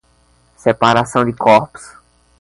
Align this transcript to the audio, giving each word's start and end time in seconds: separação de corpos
separação 0.57 1.23
de 1.23 1.31
corpos 1.31 1.91